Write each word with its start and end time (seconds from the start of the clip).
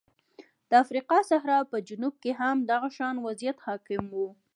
د 0.69 0.71
افریقا 0.83 1.17
صحرا 1.29 1.59
په 1.71 1.77
جنوب 1.87 2.13
کې 2.23 2.31
هم 2.39 2.57
دغه 2.71 2.87
شان 2.97 3.15
وضعیت 3.25 3.57
حاکم 3.65 4.03
و. 4.13 4.15